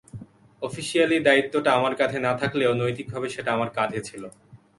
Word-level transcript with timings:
Officially 0.61 1.17
দায়িত্বটা 1.27 1.69
আমার 1.73 1.93
কাঁধে 1.95 2.19
না 2.19 2.31
থাকলেও, 2.41 2.71
নৈতিকভাবে 2.73 3.27
সেটা 3.35 3.49
আমার 3.53 3.69
কাঁধে 3.77 3.99
ছিল। 4.07 4.23